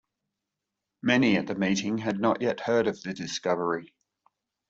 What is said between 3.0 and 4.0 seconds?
the discovery.